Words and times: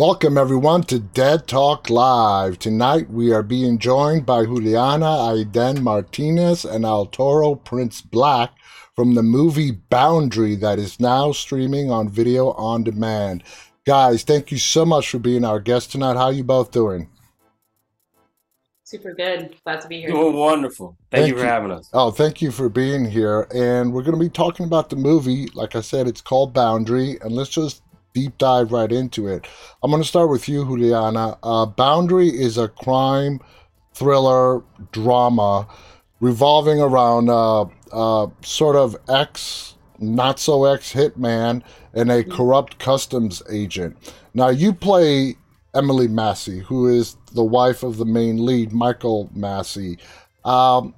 Welcome, 0.00 0.38
everyone, 0.38 0.84
to 0.84 0.98
Dead 0.98 1.46
Talk 1.46 1.90
Live. 1.90 2.58
Tonight, 2.58 3.10
we 3.10 3.34
are 3.34 3.42
being 3.42 3.78
joined 3.78 4.24
by 4.24 4.46
Juliana 4.46 5.04
Aiden 5.04 5.82
Martinez 5.82 6.64
and 6.64 6.86
Arturo 6.86 7.54
Prince 7.54 8.00
Black 8.00 8.50
from 8.96 9.14
the 9.14 9.22
movie 9.22 9.72
Boundary 9.72 10.54
that 10.54 10.78
is 10.78 11.00
now 11.00 11.32
streaming 11.32 11.90
on 11.90 12.08
video 12.08 12.52
on 12.52 12.82
demand. 12.82 13.44
Guys, 13.84 14.22
thank 14.22 14.50
you 14.50 14.56
so 14.56 14.86
much 14.86 15.10
for 15.10 15.18
being 15.18 15.44
our 15.44 15.60
guest 15.60 15.92
tonight. 15.92 16.16
How 16.16 16.28
are 16.28 16.32
you 16.32 16.44
both 16.44 16.70
doing? 16.70 17.10
Super 18.84 19.12
good. 19.12 19.54
Glad 19.64 19.82
to 19.82 19.88
be 19.88 20.00
here. 20.00 20.12
Doing 20.12 20.34
wonderful. 20.34 20.96
Thank, 21.10 21.28
you 21.28 21.36
for 21.36 21.44
having 21.44 21.72
us. 21.72 21.90
Oh, 21.92 22.10
thank 22.10 22.40
you 22.40 22.50
for 22.52 22.70
being 22.70 23.04
here. 23.04 23.46
And 23.54 23.92
we're 23.92 24.02
going 24.02 24.18
to 24.18 24.24
be 24.24 24.30
talking 24.30 24.64
about 24.64 24.88
the 24.88 24.96
movie. 24.96 25.48
Like 25.52 25.76
I 25.76 25.82
said, 25.82 26.08
it's 26.08 26.22
called 26.22 26.54
Boundary. 26.54 27.18
And 27.20 27.32
let's 27.32 27.50
just 27.50 27.82
deep 28.12 28.36
dive 28.38 28.72
right 28.72 28.90
into 28.90 29.26
it. 29.28 29.46
I'm 29.82 29.90
going 29.90 30.02
to 30.02 30.08
start 30.08 30.30
with 30.30 30.48
you, 30.48 30.64
Juliana. 30.64 31.38
Uh, 31.42 31.66
Boundary 31.66 32.28
is 32.28 32.58
a 32.58 32.68
crime 32.68 33.40
thriller 33.94 34.62
drama 34.92 35.68
revolving 36.20 36.80
around 36.80 37.30
uh, 37.30 37.64
uh, 37.92 38.26
sort 38.42 38.76
of 38.76 38.96
ex, 39.08 39.74
not 39.98 40.38
so 40.38 40.64
ex 40.64 40.92
hitman 40.92 41.62
and 41.94 42.10
a 42.10 42.22
corrupt 42.24 42.78
customs 42.78 43.42
agent. 43.50 43.96
Now, 44.34 44.48
you 44.48 44.72
play 44.72 45.36
Emily 45.74 46.08
Massey, 46.08 46.60
who 46.60 46.88
is 46.88 47.16
the 47.32 47.44
wife 47.44 47.82
of 47.82 47.96
the 47.96 48.04
main 48.04 48.44
lead, 48.44 48.72
Michael 48.72 49.30
Massey. 49.34 49.98
Um, 50.44 50.94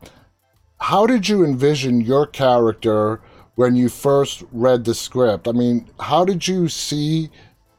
how 0.79 1.07
did 1.07 1.29
you 1.29 1.45
envision 1.45 2.01
your 2.01 2.27
character? 2.27 3.21
When 3.55 3.77
you 3.77 3.89
first 3.89 4.45
read 4.53 4.85
the 4.85 4.95
script? 4.95 5.49
I 5.49 5.53
mean, 5.53 5.89
how 6.01 6.25
did 6.25 6.47
you 6.47 6.69
see 6.69 7.31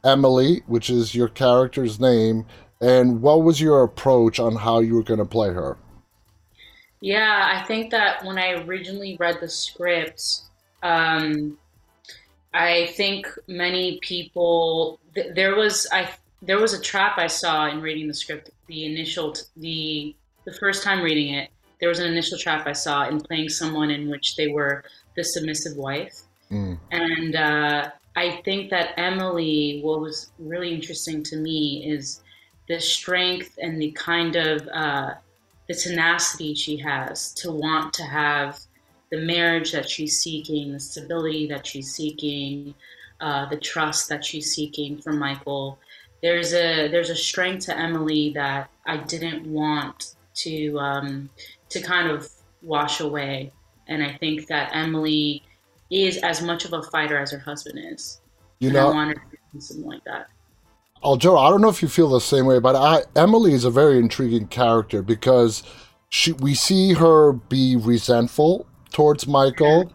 Emily, 0.04 0.62
which 0.66 0.90
is 0.90 1.14
your 1.14 1.28
character's 1.28 1.98
name, 1.98 2.46
and 2.80 3.22
what 3.22 3.42
was 3.42 3.60
your 3.60 3.82
approach 3.82 4.38
on 4.38 4.56
how 4.56 4.80
you 4.80 4.94
were 4.94 5.02
going 5.02 5.18
to 5.18 5.24
play 5.24 5.52
her? 5.52 5.78
Yeah, 7.00 7.50
I 7.54 7.66
think 7.66 7.90
that 7.90 8.24
when 8.24 8.38
I 8.38 8.64
originally 8.64 9.16
read 9.18 9.38
the 9.40 9.48
script, 9.48 10.40
um, 10.82 11.58
I 12.54 12.86
think 12.94 13.26
many 13.46 13.98
people 14.00 15.00
th- 15.14 15.34
there 15.34 15.56
was 15.56 15.86
I 15.92 16.08
there 16.40 16.58
was 16.58 16.72
a 16.72 16.80
trap 16.80 17.18
I 17.18 17.26
saw 17.26 17.68
in 17.68 17.80
reading 17.80 18.06
the 18.08 18.14
script. 18.14 18.50
The 18.68 18.86
initial 18.86 19.32
t- 19.32 19.42
the 19.56 20.16
the 20.44 20.52
first 20.58 20.82
time 20.82 21.02
reading 21.02 21.34
it, 21.34 21.50
there 21.80 21.88
was 21.88 21.98
an 21.98 22.10
initial 22.10 22.38
trap 22.38 22.66
I 22.66 22.72
saw 22.72 23.08
in 23.08 23.20
playing 23.20 23.48
someone 23.48 23.90
in 23.90 24.10
which 24.10 24.36
they 24.36 24.48
were 24.48 24.84
the 25.16 25.24
submissive 25.24 25.76
wife. 25.76 26.22
Mm. 26.50 26.78
And 26.90 27.36
uh, 27.36 27.90
I 28.16 28.40
think 28.44 28.70
that 28.70 28.94
Emily, 28.96 29.80
what 29.82 30.00
was 30.00 30.30
really 30.38 30.72
interesting 30.74 31.22
to 31.24 31.36
me 31.36 31.84
is 31.86 32.22
the 32.68 32.80
strength 32.80 33.58
and 33.60 33.80
the 33.80 33.90
kind 33.92 34.36
of 34.36 34.66
uh, 34.68 35.14
the 35.68 35.74
tenacity 35.74 36.54
she 36.54 36.76
has 36.78 37.32
to 37.34 37.50
want 37.50 37.92
to 37.94 38.02
have 38.02 38.60
the 39.10 39.18
marriage 39.18 39.72
that 39.72 39.88
she's 39.88 40.18
seeking, 40.20 40.72
the 40.72 40.80
stability 40.80 41.46
that 41.46 41.66
she's 41.66 41.92
seeking, 41.92 42.74
uh, 43.20 43.46
the 43.48 43.56
trust 43.56 44.08
that 44.08 44.24
she's 44.24 44.54
seeking 44.54 45.00
from 45.00 45.18
Michael. 45.18 45.78
There's 46.22 46.54
a 46.54 46.88
there's 46.88 47.10
a 47.10 47.16
strength 47.16 47.66
to 47.66 47.78
Emily 47.78 48.32
that 48.34 48.70
I 48.86 48.96
didn't 48.98 49.46
want 49.46 50.14
to 50.36 50.78
um, 50.78 51.30
to 51.74 51.82
kind 51.82 52.10
of 52.10 52.28
wash 52.62 53.00
away 53.00 53.52
and 53.86 54.02
I 54.02 54.12
think 54.14 54.46
that 54.46 54.74
Emily 54.74 55.42
is 55.90 56.16
as 56.18 56.42
much 56.42 56.64
of 56.64 56.72
a 56.72 56.82
fighter 56.82 57.18
as 57.18 57.30
her 57.32 57.38
husband 57.38 57.78
is. 57.92 58.20
You 58.58 58.68
and 58.68 58.76
know, 58.76 58.90
I 58.90 58.94
wanted 58.94 59.14
to 59.14 59.38
do 59.52 59.60
something 59.60 59.86
like 59.86 60.04
that. 60.04 60.28
Oh, 61.02 61.16
Joe, 61.16 61.36
I 61.36 61.50
don't 61.50 61.60
know 61.60 61.68
if 61.68 61.82
you 61.82 61.88
feel 61.88 62.08
the 62.08 62.20
same 62.20 62.46
way, 62.46 62.58
but 62.60 62.74
I, 62.74 63.02
Emily 63.14 63.52
is 63.52 63.64
a 63.64 63.70
very 63.70 63.98
intriguing 63.98 64.46
character 64.46 65.02
because 65.02 65.62
she 66.08 66.32
we 66.32 66.54
see 66.54 66.94
her 66.94 67.32
be 67.32 67.76
resentful 67.76 68.66
towards 68.90 69.26
Michael. 69.26 69.92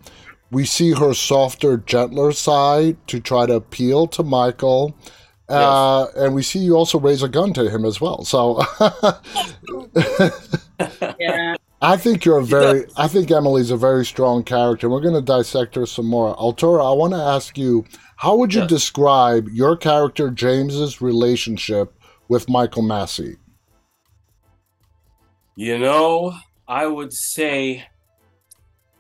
We 0.52 0.66
see 0.66 0.92
her 0.92 1.14
softer, 1.14 1.78
gentler 1.78 2.32
side 2.32 2.98
to 3.08 3.20
try 3.20 3.46
to 3.48 3.56
appeal 3.56 4.08
to 4.08 4.24
Michael. 4.24 4.96
Uh, 5.48 6.06
and 6.16 6.36
we 6.36 6.44
see 6.44 6.60
you 6.60 6.76
also 6.76 7.00
raise 7.00 7.24
a 7.24 7.30
gun 7.30 7.54
to 7.54 7.70
him 7.70 7.84
as 7.86 8.00
well. 8.00 8.24
So, 8.24 8.62
yeah. 11.20 11.56
I 11.82 11.96
think 11.96 12.26
you're 12.26 12.40
a 12.40 12.44
very. 12.44 12.86
I 12.98 13.08
think 13.08 13.32
Emily's 13.32 13.72
a 13.72 13.78
very 13.78 14.06
strong 14.06 14.44
character. 14.44 14.90
We're 14.90 15.00
going 15.00 15.14
to 15.14 15.22
dissect 15.22 15.76
her 15.76 15.86
some 15.86 16.08
more. 16.08 16.38
Arturo, 16.38 16.84
I 16.84 16.94
want 16.94 17.14
to 17.14 17.20
ask 17.20 17.58
you, 17.58 17.86
how 18.18 18.36
would 18.36 18.54
you 18.54 18.62
yes. 18.62 18.70
describe 18.70 19.48
your 19.50 19.78
character 19.78 20.30
James's 20.30 21.02
relationship 21.02 21.94
with 22.28 22.50
Michael 22.50 22.82
Massey? 22.82 23.38
You 25.56 25.78
know, 25.78 26.34
I 26.68 26.86
would 26.86 27.14
say, 27.14 27.86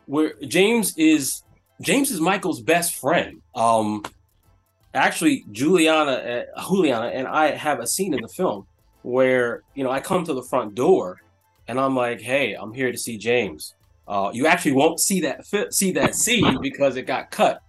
where 0.05 0.33
James 0.47 0.97
is 0.97 1.43
James 1.81 2.11
is 2.11 2.21
Michael's 2.21 2.61
best 2.61 2.95
friend. 2.95 3.41
Um, 3.55 4.03
actually, 4.93 5.45
Juliana, 5.51 6.11
uh, 6.11 6.67
Juliana, 6.67 7.07
and 7.07 7.27
I 7.27 7.51
have 7.51 7.81
a 7.81 7.87
scene 7.87 8.13
in 8.13 8.21
the 8.21 8.29
film 8.29 8.67
where 9.01 9.63
you 9.75 9.83
know 9.83 9.91
I 9.91 9.99
come 9.99 10.23
to 10.23 10.33
the 10.33 10.43
front 10.43 10.75
door 10.75 11.19
and 11.69 11.79
I'm 11.79 11.95
like, 11.95 12.19
hey, 12.19 12.55
I'm 12.55 12.73
here 12.73 12.91
to 12.91 12.97
see 12.97 13.15
James. 13.15 13.75
Uh, 14.07 14.31
you 14.33 14.47
actually 14.47 14.71
won't 14.71 14.99
see 14.99 15.21
that 15.21 15.45
see 15.71 15.91
that 15.91 16.15
scene 16.15 16.59
because 16.61 16.97
it 16.97 17.03
got 17.03 17.29
cut, 17.29 17.61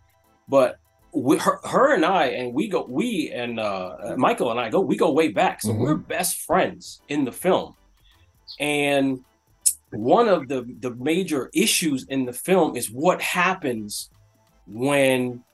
but 0.49 0.79
we, 1.13 1.37
her, 1.37 1.61
her 1.65 1.95
and 1.95 2.05
I 2.05 2.29
and 2.29 2.55
we 2.55 2.67
go 2.67 2.87
we 2.89 3.31
and 3.31 3.61
uh, 3.61 4.15
Michael 4.17 4.51
and 4.51 4.59
I 4.59 4.71
go 4.71 4.81
we 4.81 4.97
go 4.97 5.13
way 5.13 5.29
back, 5.29 5.61
so 5.61 5.69
mm-hmm. 5.69 5.83
we're 5.83 5.97
best 5.97 6.41
friends 6.41 7.03
in 7.11 7.27
the 7.27 7.33
film, 7.33 7.77
and 8.59 9.23
one 9.91 10.29
of 10.29 10.49
the 10.49 10.65
the 10.81 10.95
major 10.95 11.51
issues 11.53 12.05
in 12.05 12.25
the 12.25 12.33
film 12.33 12.77
is 12.77 12.91
what 12.91 13.21
happens 13.21 14.09
when 14.67 15.45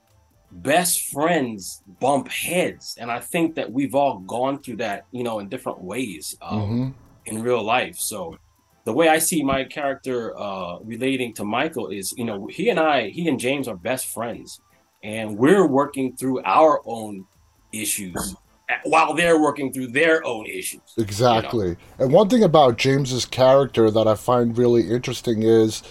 best 0.53 1.09
friends 1.09 1.83
bump 1.99 2.29
heads. 2.29 2.97
And 3.01 3.11
i 3.11 3.19
think 3.19 3.57
that 3.57 3.73
we've 3.73 3.97
all 3.97 4.21
gone 4.21 4.63
through 4.63 4.77
that 4.77 5.07
you 5.11 5.25
know 5.25 5.41
in 5.41 5.49
different 5.49 5.83
ways. 5.83 6.37
Um, 6.41 6.61
mm-hmm 6.61 7.06
in 7.27 7.43
real 7.43 7.63
life. 7.63 7.97
So 7.99 8.37
the 8.85 8.93
way 8.93 9.09
I 9.09 9.19
see 9.19 9.43
my 9.43 9.65
character 9.65 10.39
uh, 10.39 10.79
relating 10.81 11.35
to 11.35 11.45
Michael 11.45 11.89
is, 11.89 12.15
you 12.17 12.25
know, 12.25 12.47
he 12.47 12.71
and 12.71 12.79
I, 12.79 13.09
he 13.09 13.29
and 13.29 13.39
James 13.39 13.69
are 13.69 13.77
best 13.77 14.07
friends, 14.07 14.61
and 15.03 15.37
we're 15.37 15.67
working 15.67 16.17
through 16.17 16.43
our 16.45 16.81
own 16.87 17.27
issues 17.73 18.37
while 18.85 19.15
they're 19.15 19.41
working 19.41 19.73
through 19.73 19.89
their 19.89 20.25
own 20.25 20.47
issues. 20.47 20.81
Exactly. 20.99 21.69
You 21.69 21.73
know? 21.99 22.05
And 22.05 22.13
one 22.13 22.29
thing 22.29 22.43
about 22.43 22.79
James's 22.79 23.25
character 23.25 23.91
that 23.91 24.09
I 24.09 24.15
find 24.15 24.57
really 24.57 24.91
interesting 24.91 25.43
is 25.43 25.83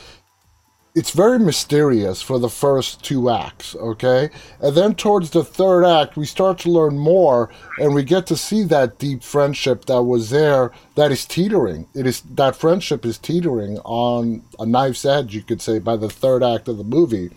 it's 0.95 1.11
very 1.11 1.37
mysterious 1.37 2.21
for 2.21 2.39
the 2.39 2.49
first 2.49 3.03
two 3.03 3.29
acts, 3.29 3.75
okay? 3.75 4.29
And 4.61 4.77
then 4.77 4.95
towards 4.95 5.31
the 5.31 5.43
third 5.43 5.83
act, 5.83 6.15
we 6.15 6.25
start 6.25 6.57
to 6.59 6.69
learn 6.69 6.97
more 6.97 7.49
and 7.77 7.93
we 7.93 8.01
get 8.01 8.25
to 8.27 8.37
see 8.37 8.63
that 8.63 8.97
deep 8.97 9.21
friendship 9.21 9.85
that 9.85 10.03
was 10.03 10.29
there 10.29 10.71
that 10.95 11.11
is 11.11 11.25
teetering. 11.25 11.87
It 11.93 12.07
is 12.07 12.21
that 12.21 12.55
friendship 12.55 13.05
is 13.05 13.17
teetering 13.17 13.77
on 13.79 14.43
a 14.57 14.65
knife's 14.65 15.03
edge, 15.03 15.35
you 15.35 15.43
could 15.43 15.61
say, 15.61 15.79
by 15.79 15.97
the 15.97 16.09
third 16.09 16.41
act 16.41 16.69
of 16.69 16.77
the 16.77 16.85
movie. 16.85 17.29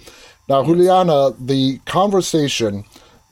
Now, 0.48 0.62
Juliana, 0.64 1.32
the 1.38 1.80
conversation 1.84 2.84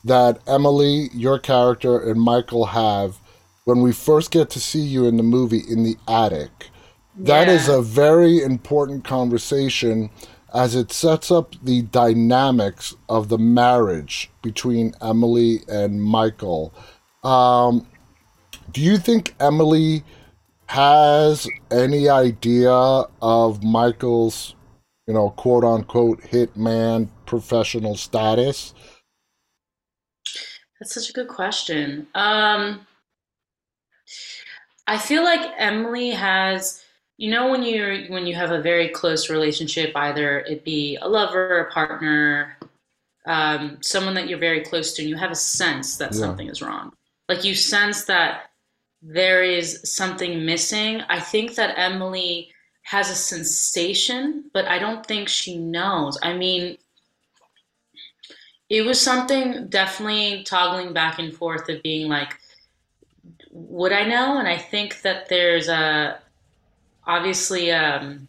that 0.02 0.40
Emily, 0.49 1.08
your 1.14 1.38
character, 1.38 2.00
and 2.00 2.20
Michael 2.20 2.67
have 2.67 3.19
when 3.64 3.81
we 3.81 3.93
first 3.93 4.32
get 4.32 4.50
to 4.50 4.61
see 4.61 4.82
you 4.82 5.06
in 5.06 5.17
the 5.19 5.23
movie 5.23 5.62
in 5.69 5.84
the 5.84 5.96
attic 6.08 6.70
that 7.18 7.48
is 7.48 7.68
a 7.68 7.80
very 7.80 8.42
important 8.42 9.04
conversation 9.04 10.10
as 10.54 10.74
it 10.74 10.92
sets 10.92 11.30
up 11.30 11.54
the 11.62 11.82
dynamics 11.82 12.94
of 13.08 13.28
the 13.28 13.38
marriage 13.38 14.30
between 14.42 14.94
Emily 15.02 15.60
and 15.68 16.02
Michael. 16.02 16.72
Um, 17.24 17.86
do 18.72 18.80
you 18.80 18.98
think 18.98 19.34
Emily 19.40 20.04
has 20.66 21.48
any 21.70 22.08
idea 22.08 22.70
of 22.70 23.62
Michael's, 23.62 24.54
you 25.06 25.14
know, 25.14 25.30
quote 25.30 25.64
unquote 25.64 26.20
hitman 26.22 27.08
professional 27.26 27.96
status? 27.96 28.74
That's 30.80 30.94
such 30.94 31.10
a 31.10 31.12
good 31.12 31.28
question. 31.28 32.06
Um, 32.14 32.86
I 34.86 34.98
feel 34.98 35.24
like 35.24 35.52
Emily 35.58 36.10
has 36.10 36.82
you 37.16 37.30
know 37.30 37.50
when 37.50 37.62
you're 37.62 38.06
when 38.06 38.26
you 38.26 38.34
have 38.34 38.50
a 38.50 38.60
very 38.60 38.88
close 38.88 39.30
relationship 39.30 39.92
either 39.96 40.40
it 40.40 40.64
be 40.64 40.96
a 41.00 41.08
lover 41.08 41.60
a 41.60 41.72
partner 41.72 42.58
um, 43.26 43.78
someone 43.80 44.14
that 44.14 44.28
you're 44.28 44.38
very 44.38 44.60
close 44.60 44.92
to 44.92 45.02
and 45.02 45.08
you 45.08 45.16
have 45.16 45.32
a 45.32 45.36
sense 45.36 45.96
that 45.96 46.12
yeah. 46.12 46.20
something 46.20 46.48
is 46.48 46.62
wrong 46.62 46.92
like 47.28 47.44
you 47.44 47.54
sense 47.54 48.04
that 48.04 48.50
there 49.02 49.42
is 49.42 49.80
something 49.84 50.44
missing 50.44 51.02
i 51.08 51.18
think 51.18 51.54
that 51.54 51.78
emily 51.78 52.50
has 52.82 53.10
a 53.10 53.14
sensation 53.14 54.44
but 54.52 54.64
i 54.66 54.78
don't 54.78 55.04
think 55.06 55.28
she 55.28 55.58
knows 55.58 56.18
i 56.22 56.32
mean 56.32 56.76
it 58.68 58.82
was 58.82 59.00
something 59.00 59.68
definitely 59.68 60.42
toggling 60.42 60.92
back 60.92 61.18
and 61.18 61.32
forth 61.32 61.68
of 61.68 61.82
being 61.82 62.08
like, 62.08 62.38
would 63.50 63.92
I 63.92 64.04
know? 64.04 64.38
And 64.38 64.48
I 64.48 64.58
think 64.58 65.02
that 65.02 65.28
there's 65.28 65.68
a 65.68 66.18
obviously 67.06 67.70
um, 67.73 68.29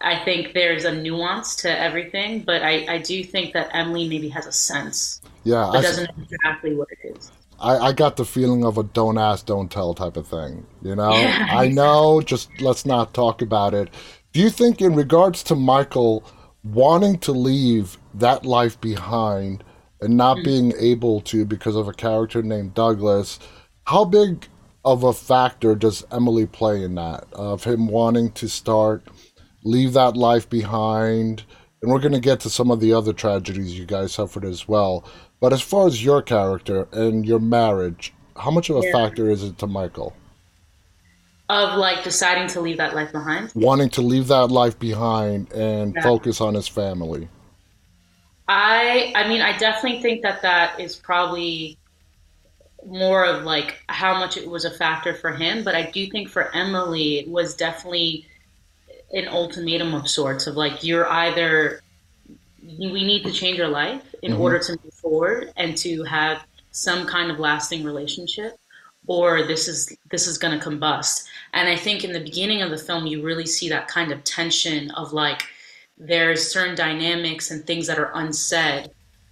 I 0.00 0.22
think 0.24 0.54
there's 0.54 0.84
a 0.84 0.94
nuance 0.94 1.56
to 1.56 1.80
everything, 1.80 2.40
but 2.40 2.62
I, 2.62 2.86
I 2.88 2.98
do 2.98 3.22
think 3.24 3.52
that 3.54 3.70
Emily 3.72 4.08
maybe 4.08 4.28
has 4.28 4.46
a 4.46 4.52
sense. 4.52 5.20
Yeah, 5.44 5.68
but 5.72 5.78
I, 5.78 5.82
doesn't 5.82 6.16
know 6.16 6.24
exactly 6.24 6.74
what 6.74 6.88
it 6.90 7.16
is. 7.16 7.32
I, 7.60 7.76
I 7.78 7.92
got 7.92 8.16
the 8.16 8.24
feeling 8.24 8.64
of 8.64 8.78
a 8.78 8.84
don't 8.84 9.18
ask, 9.18 9.46
don't 9.46 9.70
tell 9.70 9.94
type 9.94 10.16
of 10.16 10.26
thing. 10.26 10.66
You 10.82 10.94
know, 10.94 11.12
yeah, 11.12 11.48
I 11.50 11.68
know, 11.68 12.20
just 12.20 12.48
let's 12.60 12.86
not 12.86 13.14
talk 13.14 13.42
about 13.42 13.74
it. 13.74 13.90
Do 14.32 14.40
you 14.40 14.50
think, 14.50 14.80
in 14.80 14.94
regards 14.94 15.42
to 15.44 15.56
Michael 15.56 16.24
wanting 16.62 17.18
to 17.20 17.32
leave 17.32 17.96
that 18.14 18.44
life 18.44 18.80
behind 18.80 19.64
and 20.00 20.16
not 20.16 20.36
mm-hmm. 20.36 20.44
being 20.44 20.72
able 20.78 21.20
to 21.22 21.44
because 21.44 21.74
of 21.74 21.88
a 21.88 21.92
character 21.92 22.42
named 22.42 22.74
Douglas, 22.74 23.38
how 23.84 24.04
big 24.04 24.46
of 24.84 25.04
a 25.04 25.12
factor 25.12 25.74
does 25.74 26.06
Emily 26.10 26.46
play 26.46 26.82
in 26.82 26.94
that? 26.94 27.26
Of 27.32 27.64
him 27.64 27.88
wanting 27.88 28.32
to 28.32 28.48
start, 28.48 29.02
leave 29.64 29.92
that 29.92 30.16
life 30.16 30.48
behind, 30.48 31.44
and 31.82 31.90
we're 31.90 32.00
going 32.00 32.12
to 32.12 32.20
get 32.20 32.40
to 32.40 32.50
some 32.50 32.70
of 32.70 32.80
the 32.80 32.92
other 32.92 33.12
tragedies 33.12 33.78
you 33.78 33.86
guys 33.86 34.12
suffered 34.12 34.44
as 34.44 34.66
well. 34.66 35.04
But 35.40 35.52
as 35.52 35.62
far 35.62 35.86
as 35.86 36.04
your 36.04 36.22
character 36.22 36.88
and 36.92 37.24
your 37.26 37.38
marriage, 37.38 38.12
how 38.36 38.50
much 38.50 38.70
of 38.70 38.76
a 38.76 38.86
yeah. 38.86 38.92
factor 38.92 39.30
is 39.30 39.44
it 39.44 39.58
to 39.58 39.66
Michael? 39.66 40.14
Of 41.48 41.78
like 41.78 42.04
deciding 42.04 42.48
to 42.48 42.60
leave 42.60 42.76
that 42.76 42.94
life 42.94 43.12
behind? 43.12 43.52
Wanting 43.54 43.88
to 43.90 44.02
leave 44.02 44.28
that 44.28 44.48
life 44.48 44.78
behind 44.78 45.52
and 45.52 45.94
yeah. 45.94 46.02
focus 46.02 46.40
on 46.40 46.54
his 46.54 46.68
family. 46.68 47.28
I 48.48 49.12
I 49.14 49.28
mean 49.28 49.40
I 49.40 49.56
definitely 49.56 50.02
think 50.02 50.22
that 50.22 50.42
that 50.42 50.78
is 50.80 50.96
probably 50.96 51.77
more 52.86 53.24
of 53.24 53.44
like 53.44 53.82
how 53.88 54.18
much 54.18 54.36
it 54.36 54.48
was 54.48 54.64
a 54.64 54.70
factor 54.70 55.14
for 55.14 55.32
him, 55.32 55.64
but 55.64 55.74
I 55.74 55.90
do 55.90 56.08
think 56.10 56.28
for 56.28 56.54
Emily 56.54 57.18
it 57.18 57.28
was 57.28 57.54
definitely 57.54 58.26
an 59.12 59.28
ultimatum 59.28 59.94
of 59.94 60.08
sorts 60.08 60.46
of 60.46 60.56
like 60.56 60.84
you're 60.84 61.08
either 61.08 61.80
we 62.62 63.04
need 63.04 63.24
to 63.24 63.32
change 63.32 63.58
our 63.60 63.68
life 63.68 64.14
in 64.22 64.32
mm-hmm. 64.32 64.40
order 64.40 64.58
to 64.58 64.72
move 64.84 64.94
forward 64.94 65.52
and 65.56 65.76
to 65.78 66.02
have 66.04 66.44
some 66.70 67.06
kind 67.06 67.30
of 67.30 67.38
lasting 67.38 67.84
relationship 67.84 68.58
or 69.06 69.46
this 69.46 69.68
is 69.68 69.96
this 70.10 70.26
is 70.26 70.36
going 70.36 70.58
to 70.58 70.64
combust 70.64 71.24
and 71.54 71.68
i 71.68 71.74
think 71.74 72.04
in 72.04 72.12
the 72.12 72.20
beginning 72.20 72.60
of 72.60 72.70
the 72.70 72.76
film 72.76 73.06
you 73.06 73.22
really 73.22 73.46
see 73.46 73.68
that 73.68 73.88
kind 73.88 74.12
of 74.12 74.22
tension 74.24 74.90
of 74.92 75.12
like 75.12 75.42
there's 75.96 76.52
certain 76.52 76.74
dynamics 76.74 77.50
and 77.50 77.66
things 77.66 77.86
that 77.86 77.98
are 77.98 78.10
unsaid 78.14 78.90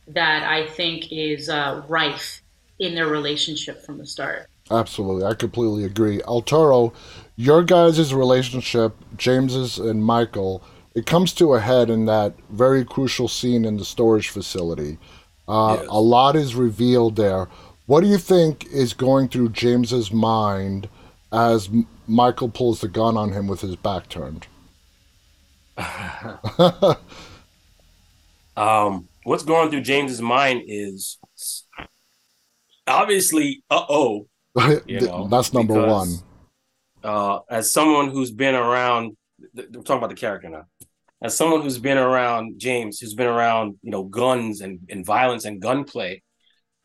that 0.08 0.42
i 0.44 0.66
think 0.66 1.12
is 1.12 1.48
uh, 1.50 1.82
rife 1.88 2.40
in 2.78 2.94
their 2.94 3.08
relationship 3.08 3.84
from 3.84 3.98
the 3.98 4.06
start 4.06 4.48
absolutely 4.70 5.24
i 5.24 5.34
completely 5.34 5.84
agree 5.84 6.20
Arturo 6.22 6.92
your 7.36 7.62
guys' 7.62 8.12
relationship 8.12 8.94
james's 9.16 9.78
and 9.78 10.04
michael 10.04 10.62
it 10.96 11.04
comes 11.04 11.32
to 11.34 11.52
a 11.52 11.60
head 11.60 11.90
in 11.90 12.06
that 12.06 12.32
very 12.48 12.82
crucial 12.82 13.28
scene 13.28 13.66
in 13.66 13.76
the 13.76 13.84
storage 13.84 14.30
facility. 14.30 14.96
Uh, 15.46 15.76
yes. 15.78 15.88
A 15.90 16.00
lot 16.00 16.34
is 16.36 16.54
revealed 16.54 17.16
there. 17.16 17.48
What 17.84 18.00
do 18.00 18.06
you 18.06 18.16
think 18.16 18.64
is 18.72 18.94
going 18.94 19.28
through 19.28 19.50
James's 19.50 20.10
mind 20.10 20.88
as 21.30 21.68
M- 21.68 21.86
Michael 22.08 22.48
pulls 22.48 22.80
the 22.80 22.88
gun 22.88 23.18
on 23.18 23.32
him 23.32 23.46
with 23.46 23.60
his 23.60 23.76
back 23.76 24.08
turned? 24.08 24.46
um, 28.56 29.06
what's 29.24 29.44
going 29.44 29.70
through 29.70 29.82
James's 29.82 30.22
mind 30.22 30.62
is 30.66 31.18
obviously, 32.86 33.62
uh 33.70 33.84
oh. 33.88 34.26
That's 34.54 35.52
number 35.52 35.74
because, 35.74 36.22
one. 37.02 37.12
Uh, 37.12 37.40
as 37.50 37.72
someone 37.72 38.10
who's 38.10 38.30
been 38.30 38.54
around, 38.54 39.16
we're 39.54 39.64
talking 39.82 39.98
about 39.98 40.10
the 40.10 40.16
character 40.16 40.48
now 40.48 40.66
as 41.22 41.36
someone 41.36 41.62
who's 41.62 41.78
been 41.78 41.98
around 41.98 42.58
James, 42.58 43.00
who's 43.00 43.14
been 43.14 43.26
around, 43.26 43.76
you 43.82 43.90
know, 43.90 44.04
guns 44.04 44.60
and, 44.60 44.80
and 44.90 45.04
violence 45.04 45.44
and 45.44 45.60
gunplay, 45.60 46.22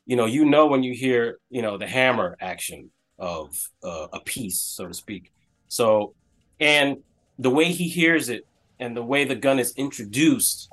you 0.05 0.15
know, 0.15 0.25
you 0.25 0.45
know 0.45 0.67
when 0.67 0.83
you 0.83 0.93
hear, 0.93 1.37
you 1.49 1.61
know, 1.61 1.77
the 1.77 1.87
hammer 1.87 2.37
action 2.39 2.91
of 3.19 3.55
uh, 3.83 4.07
a 4.13 4.19
piece, 4.21 4.59
so 4.59 4.87
to 4.87 4.93
speak. 4.93 5.31
So, 5.67 6.13
and 6.59 6.97
the 7.37 7.49
way 7.49 7.65
he 7.65 7.87
hears 7.87 8.29
it 8.29 8.45
and 8.79 8.95
the 8.95 9.03
way 9.03 9.25
the 9.25 9.35
gun 9.35 9.59
is 9.59 9.73
introduced, 9.75 10.69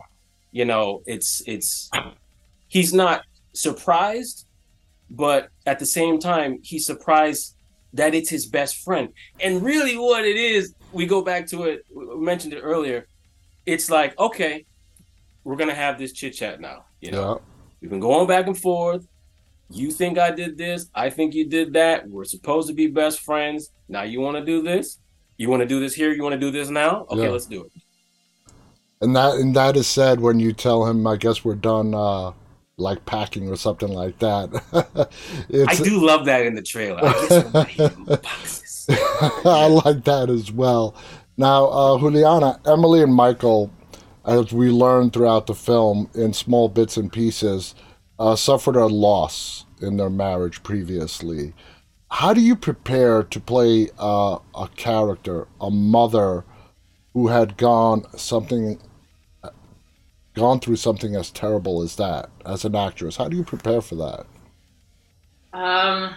you 0.53 0.65
know, 0.65 1.03
it's 1.07 1.43
it's 1.47 1.91
he's 2.69 2.95
not 2.95 3.23
surprised, 3.55 4.47
but 5.11 5.49
at 5.67 5.79
the 5.79 5.87
same 5.87 6.19
time, 6.19 6.61
he's 6.63 6.87
surprised 6.87 7.55
that 7.95 8.15
it's 8.15 8.29
his 8.29 8.47
best 8.47 8.85
friend. 8.85 9.13
And 9.41 9.63
really, 9.63 9.97
what 9.97 10.25
it 10.25 10.37
is, 10.37 10.75
we 10.93 11.07
go 11.07 11.23
back 11.23 11.47
to 11.49 11.65
it. 11.65 11.85
We 11.95 12.17
mentioned 12.17 12.53
it 12.53 12.61
earlier 12.61 13.07
it's 13.69 13.91
like, 13.91 14.19
okay, 14.19 14.65
we're 15.45 15.57
gonna 15.57 15.75
have 15.75 15.99
this 15.99 16.13
chit 16.13 16.33
chat 16.33 16.61
now. 16.61 16.87
You 17.01 17.13
know, 17.13 17.33
yeah. 17.33 17.69
we've 17.81 17.91
been 17.91 18.01
going 18.01 18.27
back 18.27 18.47
and 18.47 18.59
forth. 18.59 19.07
You 19.71 19.91
think 19.91 20.19
I 20.19 20.31
did 20.31 20.57
this? 20.57 20.89
I 20.95 21.11
think 21.11 21.35
you 21.35 21.47
did 21.47 21.75
that. 21.75 22.09
We're 22.09 22.25
supposed 22.25 22.69
to 22.69 22.75
be 22.75 22.87
best 22.87 23.21
friends. 23.21 23.71
Now 23.89 24.03
you 24.03 24.21
want 24.21 24.39
to 24.39 24.45
do 24.45 24.63
this? 24.63 24.99
You 25.37 25.51
want 25.51 25.61
to 25.61 25.67
do 25.67 25.81
this 25.81 25.95
here? 25.95 26.13
You 26.13 26.23
want 26.23 26.33
to 26.33 26.41
do 26.41 26.51
this 26.51 26.71
now? 26.71 27.07
Okay, 27.11 27.25
yeah. 27.25 27.29
let's 27.29 27.45
do 27.45 27.65
it. 27.65 27.73
And 29.03 29.15
that 29.15 29.35
and 29.35 29.55
that 29.55 29.77
is 29.77 29.87
said 29.87 30.21
when 30.21 30.41
you 30.41 30.55
tell 30.55 30.87
him, 30.87 31.07
I 31.07 31.17
guess 31.17 31.45
we're 31.45 31.55
done. 31.55 31.95
Uh, 31.95 32.33
like 32.79 33.05
packing 33.05 33.49
or 33.49 33.57
something 33.57 33.89
like 33.89 34.19
that. 34.21 35.11
I 35.69 35.75
do 35.75 36.05
love 36.05 36.25
that 36.27 36.47
in 36.47 36.55
the 36.55 36.63
trailer. 36.63 37.01
I, 37.03 37.11
I 39.45 39.67
like 39.67 40.05
that 40.05 40.31
as 40.31 40.51
well. 40.51 40.95
Now, 41.37 41.67
uh, 41.67 41.99
Juliana, 41.99 42.61
Emily 42.67 43.03
and 43.03 43.15
Michael, 43.15 43.71
as 44.25 44.53
we 44.53 44.71
learned 44.71 45.13
throughout 45.13 45.47
the 45.47 45.55
film 45.55 46.09
in 46.15 46.33
small 46.33 46.69
bits 46.69 46.97
and 46.97 47.13
pieces, 47.13 47.75
uh, 48.19 48.37
suffered 48.37 48.77
a 48.77 48.87
loss 48.87 49.67
in 49.81 49.97
their 49.97 50.11
marriage 50.11 50.63
previously. 50.63 51.55
How 52.11 52.33
do 52.33 52.41
you 52.41 52.57
prepare 52.57 53.23
to 53.23 53.41
play 53.41 53.91
uh, 53.99 54.39
a 54.55 54.69
character, 54.77 55.47
a 55.61 55.71
mother 55.71 56.45
who 57.13 57.29
had 57.29 57.57
gone 57.57 58.05
something, 58.17 58.81
gone 60.39 60.61
through 60.61 60.77
something 60.77 61.15
as 61.15 61.31
terrible 61.31 61.83
as 61.83 61.97
that 61.97 62.31
as 62.47 62.65
an 62.65 62.75
actress? 62.75 63.17
How 63.17 63.29
do 63.29 63.37
you 63.37 63.45
prepare 63.45 63.81
for 63.81 63.97
that? 63.97 64.27
Um, 65.53 66.15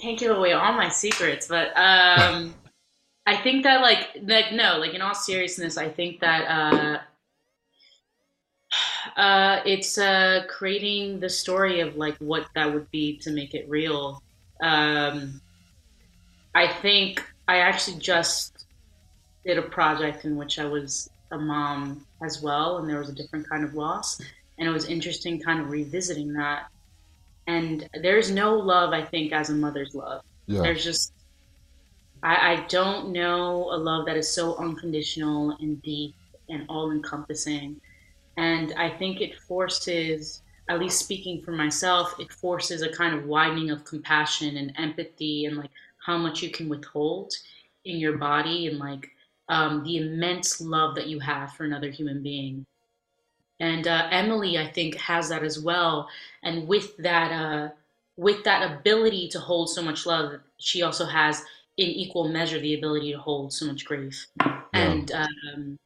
can't 0.00 0.18
give 0.18 0.36
away 0.36 0.52
all 0.52 0.72
my 0.72 0.88
secrets, 0.88 1.48
but 1.48 1.68
um, 1.76 2.54
I 3.28 3.36
think 3.36 3.64
that 3.64 3.82
like 3.82 4.08
like 4.22 4.52
no, 4.52 4.78
like 4.78 4.94
in 4.94 5.02
all 5.02 5.14
seriousness, 5.14 5.76
I 5.76 5.90
think 5.90 6.20
that 6.20 6.48
uh 6.48 6.98
uh 9.20 9.60
it's 9.66 9.98
uh 9.98 10.44
creating 10.48 11.20
the 11.20 11.28
story 11.28 11.80
of 11.80 11.96
like 11.96 12.16
what 12.18 12.46
that 12.54 12.72
would 12.72 12.90
be 12.90 13.18
to 13.18 13.30
make 13.30 13.52
it 13.52 13.68
real. 13.68 14.22
Um 14.62 15.42
I 16.54 16.68
think 16.68 17.22
I 17.46 17.58
actually 17.58 17.98
just 17.98 18.64
did 19.44 19.58
a 19.58 19.62
project 19.62 20.24
in 20.24 20.36
which 20.36 20.58
I 20.58 20.64
was 20.64 21.10
a 21.30 21.38
mom 21.38 22.06
as 22.22 22.42
well 22.42 22.78
and 22.78 22.88
there 22.88 22.98
was 22.98 23.08
a 23.08 23.14
different 23.14 23.48
kind 23.48 23.64
of 23.64 23.74
loss 23.74 24.20
and 24.58 24.68
it 24.68 24.72
was 24.72 24.86
interesting 24.86 25.40
kind 25.40 25.60
of 25.60 25.70
revisiting 25.70 26.32
that. 26.34 26.66
And 27.46 27.88
there's 28.02 28.30
no 28.30 28.56
love 28.56 28.92
I 28.92 29.04
think 29.04 29.32
as 29.32 29.50
a 29.50 29.54
mother's 29.54 29.94
love. 29.94 30.22
Yeah. 30.46 30.62
There's 30.62 30.84
just 30.84 31.12
I, 32.22 32.52
I 32.52 32.66
don't 32.68 33.12
know 33.12 33.70
a 33.70 33.76
love 33.76 34.06
that 34.06 34.16
is 34.16 34.28
so 34.28 34.56
unconditional 34.56 35.56
and 35.60 35.80
deep 35.82 36.14
and 36.48 36.64
all 36.68 36.90
encompassing. 36.90 37.80
And 38.36 38.72
I 38.76 38.88
think 38.88 39.20
it 39.20 39.36
forces, 39.40 40.42
at 40.68 40.78
least 40.78 40.98
speaking 40.98 41.42
for 41.42 41.52
myself, 41.52 42.14
it 42.18 42.32
forces 42.32 42.82
a 42.82 42.88
kind 42.88 43.14
of 43.14 43.26
widening 43.26 43.70
of 43.70 43.84
compassion 43.84 44.56
and 44.56 44.72
empathy 44.78 45.46
and 45.46 45.56
like 45.56 45.70
how 46.04 46.16
much 46.16 46.42
you 46.42 46.50
can 46.50 46.68
withhold 46.68 47.32
in 47.84 47.98
your 47.98 48.16
body 48.16 48.66
and 48.66 48.78
like 48.78 49.10
um, 49.48 49.82
the 49.84 49.96
immense 49.98 50.60
love 50.60 50.94
that 50.94 51.08
you 51.08 51.18
have 51.20 51.52
for 51.52 51.64
another 51.64 51.90
human 51.90 52.22
being. 52.22 52.66
And 53.60 53.88
uh, 53.88 54.08
Emily, 54.10 54.58
I 54.58 54.66
think, 54.66 54.94
has 54.96 55.28
that 55.30 55.42
as 55.42 55.58
well. 55.58 56.08
And 56.42 56.68
with 56.68 56.96
that, 56.98 57.32
uh, 57.32 57.70
with 58.16 58.44
that 58.44 58.70
ability 58.70 59.28
to 59.30 59.40
hold 59.40 59.70
so 59.70 59.82
much 59.82 60.06
love, 60.06 60.40
she 60.58 60.82
also 60.82 61.04
has 61.06 61.42
in 61.76 61.88
equal 61.88 62.28
measure 62.28 62.60
the 62.60 62.74
ability 62.74 63.12
to 63.12 63.18
hold 63.18 63.52
so 63.52 63.66
much 63.66 63.84
grief. 63.84 64.26
Yeah. 64.40 64.62
And 64.72 65.12
um, 65.12 65.78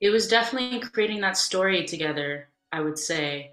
it 0.00 0.10
was 0.10 0.28
definitely 0.28 0.80
creating 0.80 1.20
that 1.20 1.36
story 1.36 1.84
together, 1.84 2.48
I 2.72 2.80
would 2.80 2.98
say, 2.98 3.52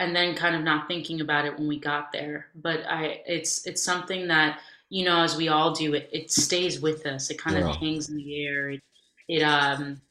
and 0.00 0.14
then 0.14 0.34
kind 0.34 0.56
of 0.56 0.62
not 0.62 0.88
thinking 0.88 1.20
about 1.20 1.44
it 1.44 1.56
when 1.56 1.68
we 1.68 1.78
got 1.78 2.12
there. 2.12 2.46
But 2.54 2.80
I, 2.88 3.22
it's 3.26 3.66
it's 3.66 3.82
something 3.82 4.28
that 4.28 4.60
you 4.92 5.06
know, 5.06 5.22
as 5.22 5.36
we 5.38 5.48
all 5.48 5.72
do, 5.72 5.94
it 5.94 6.10
it 6.12 6.30
stays 6.30 6.80
with 6.82 7.06
us. 7.06 7.30
It 7.30 7.38
kind 7.38 7.56
yeah. 7.56 7.70
of 7.70 7.76
hangs 7.76 8.10
in 8.10 8.16
the 8.16 8.46
air. 8.46 8.70
It, 8.72 8.82
it 9.26 9.42
um 9.42 10.02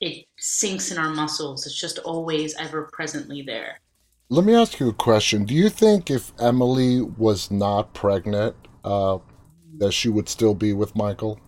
it 0.00 0.26
sinks 0.38 0.90
in 0.90 0.98
our 0.98 1.10
muscles. 1.10 1.66
It's 1.66 1.80
just 1.80 2.00
always 2.00 2.52
ever 2.56 2.90
presently 2.92 3.42
there. 3.42 3.78
Let 4.30 4.44
me 4.44 4.52
ask 4.52 4.80
you 4.80 4.88
a 4.88 4.92
question. 4.92 5.44
Do 5.44 5.54
you 5.54 5.68
think 5.68 6.10
if 6.10 6.32
Emily 6.40 7.00
was 7.00 7.52
not 7.52 7.94
pregnant, 7.94 8.56
uh, 8.82 9.18
that 9.78 9.92
she 9.92 10.08
would 10.08 10.28
still 10.28 10.54
be 10.54 10.72
with 10.72 10.96
Michael? 10.96 11.38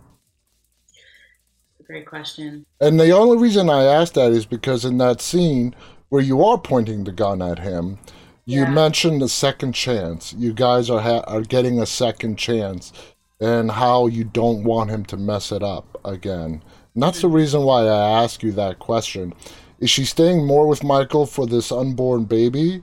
Great 1.89 2.07
question. 2.07 2.67
And 2.81 3.01
the 3.01 3.11
only 3.11 3.37
reason 3.37 3.69
I 3.69 3.83
ask 3.83 4.13
that 4.13 4.31
is 4.31 4.47
because 4.47 4.85
in 4.85 4.99
that 4.99 5.21
scene 5.21 5.75
where 6.09 6.23
you 6.23 6.45
are 6.45 6.59
pointing 6.59 7.03
the 7.03 7.13
gun 7.13 7.43
at 7.43 7.59
him, 7.59 7.99
you 8.47 8.63
Yeah. 8.63 8.71
mentioned 8.71 9.21
the 9.21 9.29
second 9.29 9.73
chance. 9.73 10.33
You 10.33 10.53
guys 10.55 10.89
are 10.89 11.01
ha- 11.01 11.25
are 11.27 11.43
getting 11.43 11.81
a 11.81 11.87
second 11.87 12.37
chance, 12.39 12.93
and 13.41 13.71
how 13.73 14.07
you 14.07 14.25
don't 14.25 14.65
want 14.65 14.91
him 14.91 15.05
to 15.07 15.17
mess 15.17 15.53
it 15.53 15.63
up 15.63 16.01
again. 16.05 16.63
And 16.95 17.03
that's 17.03 17.21
the 17.21 17.29
reason 17.29 17.63
why 17.65 17.83
I 17.83 18.23
ask 18.23 18.43
you 18.43 18.53
that 18.53 18.79
question. 18.79 19.35
Is 19.81 19.91
she 19.91 20.05
staying 20.07 20.47
more 20.47 20.67
with 20.67 20.83
Michael 20.83 21.27
for 21.27 21.47
this 21.47 21.71
unborn 21.71 22.25
baby, 22.25 22.83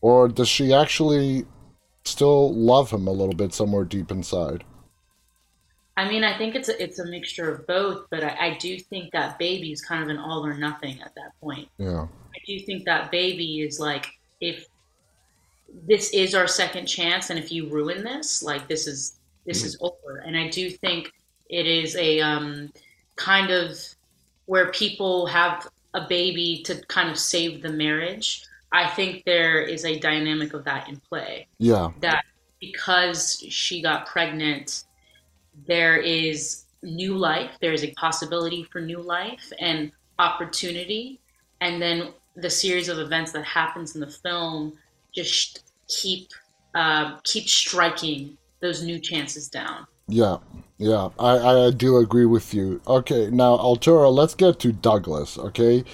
or 0.00 0.28
does 0.28 0.48
she 0.48 0.72
actually 0.72 1.44
still 2.06 2.54
love 2.54 2.90
him 2.90 3.06
a 3.06 3.12
little 3.12 3.34
bit 3.34 3.52
somewhere 3.52 3.84
deep 3.84 4.10
inside? 4.10 4.64
I 5.98 6.08
mean, 6.08 6.24
I 6.24 6.38
think 6.38 6.54
it's 6.54 6.70
a, 6.70 6.82
it's 6.82 6.98
a 6.98 7.04
mixture 7.04 7.52
of 7.52 7.66
both, 7.66 8.06
but 8.10 8.24
I, 8.24 8.36
I 8.52 8.54
do 8.58 8.78
think 8.78 9.12
that 9.12 9.38
baby 9.38 9.70
is 9.70 9.82
kind 9.82 10.02
of 10.02 10.08
an 10.08 10.16
all 10.16 10.46
or 10.46 10.54
nothing 10.56 10.98
at 11.02 11.14
that 11.16 11.32
point. 11.42 11.68
Yeah. 11.76 12.06
I 12.34 12.38
do 12.46 12.58
think 12.60 12.86
that 12.86 13.10
baby 13.10 13.60
is 13.60 13.78
like 13.78 14.06
if 14.40 14.66
this 15.86 16.12
is 16.12 16.34
our 16.34 16.46
second 16.46 16.86
chance, 16.86 17.30
and 17.30 17.38
if 17.38 17.50
you 17.52 17.68
ruin 17.68 18.04
this, 18.04 18.42
like 18.42 18.68
this 18.68 18.86
is 18.86 19.18
this 19.46 19.64
is 19.64 19.76
over. 19.80 20.18
And 20.18 20.36
I 20.36 20.48
do 20.48 20.70
think 20.70 21.12
it 21.48 21.66
is 21.66 21.96
a 21.96 22.20
um, 22.20 22.72
kind 23.16 23.50
of 23.50 23.78
where 24.46 24.70
people 24.70 25.26
have 25.26 25.68
a 25.94 26.06
baby 26.08 26.62
to 26.64 26.80
kind 26.86 27.10
of 27.10 27.18
save 27.18 27.62
the 27.62 27.70
marriage. 27.70 28.44
I 28.72 28.88
think 28.88 29.24
there 29.24 29.60
is 29.60 29.84
a 29.84 29.98
dynamic 29.98 30.54
of 30.54 30.64
that 30.64 30.88
in 30.88 30.96
play. 30.96 31.48
Yeah. 31.58 31.90
That 32.00 32.24
because 32.60 33.44
she 33.48 33.82
got 33.82 34.06
pregnant, 34.06 34.84
there 35.66 35.96
is 35.96 36.64
new 36.82 37.16
life. 37.16 37.52
There 37.60 37.72
is 37.72 37.82
a 37.82 37.92
possibility 37.92 38.64
for 38.70 38.80
new 38.80 39.00
life 39.00 39.52
and 39.58 39.90
opportunity. 40.18 41.20
And 41.60 41.80
then 41.80 42.12
the 42.36 42.50
series 42.50 42.88
of 42.88 42.98
events 42.98 43.32
that 43.32 43.44
happens 43.44 43.94
in 43.94 44.00
the 44.00 44.10
film 44.10 44.78
just 45.14 45.72
keep 45.88 46.28
uh, 46.74 47.18
keep 47.24 47.48
striking 47.48 48.36
those 48.60 48.82
new 48.82 48.98
chances 48.98 49.48
down. 49.48 49.86
Yeah, 50.08 50.38
yeah, 50.78 51.08
I, 51.18 51.66
I 51.66 51.70
do 51.70 51.96
agree 51.98 52.26
with 52.26 52.52
you. 52.54 52.80
Okay, 52.86 53.30
now 53.30 53.58
Arturo, 53.58 54.10
let's 54.10 54.34
get 54.34 54.58
to 54.60 54.72
Douglas. 54.72 55.38
Okay, 55.38 55.84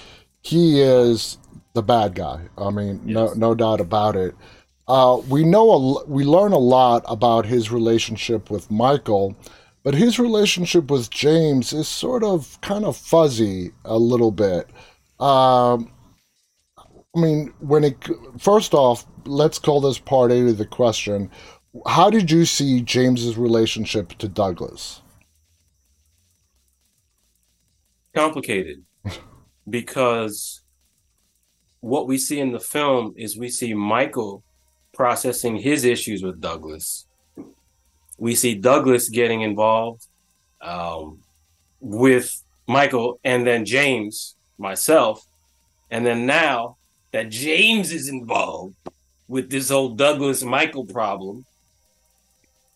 he 0.41 0.81
is 0.81 1.37
the 1.73 1.83
bad 1.83 2.15
guy. 2.15 2.47
I 2.57 2.71
mean, 2.71 3.01
no 3.05 3.27
Yes. 3.27 3.35
no 3.37 3.55
doubt 3.55 3.79
about 3.81 4.15
it. 4.15 4.35
Uh, 4.87 5.21
we 5.27 5.43
know 5.43 5.69
a, 5.69 5.73
l- 5.79 6.03
we 6.07 6.23
learn 6.23 6.53
a 6.53 6.57
lot 6.57 7.03
about 7.07 7.45
his 7.45 7.71
relationship 7.71 8.49
with 8.49 8.71
Michael, 8.71 9.35
but 9.83 9.93
his 9.93 10.17
relationship 10.17 10.89
with 10.89 11.09
James 11.09 11.73
is 11.73 11.87
sort 11.87 12.23
of 12.23 12.59
kind 12.61 12.85
of 12.85 12.95
fuzzy 12.97 13.71
a 13.85 13.97
little 13.97 14.31
bit. 14.31 14.69
Um, 15.19 15.91
I 17.15 17.19
mean, 17.19 17.53
when 17.59 17.83
it 17.83 17.97
first 18.37 18.73
off, 18.73 19.05
let's 19.25 19.59
call 19.59 19.81
this 19.81 19.99
part 19.99 20.31
A 20.31 20.35
to 20.45 20.53
the 20.53 20.65
question. 20.65 21.31
How 21.85 22.09
did 22.09 22.31
you 22.31 22.45
see 22.45 22.81
James's 22.81 23.37
relationship 23.37 24.09
to 24.19 24.27
Douglas? 24.27 25.01
complicated 28.17 28.83
because 29.69 30.61
what 31.81 32.07
we 32.07 32.17
see 32.17 32.39
in 32.39 32.51
the 32.51 32.59
film 32.59 33.13
is 33.15 33.37
we 33.37 33.49
see 33.49 33.73
Michael 33.73 34.43
processing 34.93 35.55
his 35.57 35.85
issues 35.85 36.23
with 36.23 36.41
Douglas. 36.41 37.05
We 38.17 38.33
see 38.33 38.55
Douglas 38.55 39.09
getting 39.09 39.41
involved 39.41 40.07
um, 40.61 41.19
with 41.79 42.43
Michael 42.67 43.19
and 43.23 43.45
then 43.45 43.63
James, 43.63 44.35
myself. 44.57 45.23
And 45.91 46.03
then 46.03 46.25
now 46.25 46.76
that 47.17 47.29
James 47.29 47.91
is 47.91 48.09
involved 48.09 48.75
with 49.27 49.49
this 49.49 49.69
whole 49.71 49.89
Douglas 49.89 50.43
Michael 50.43 50.85
problem, 50.85 51.45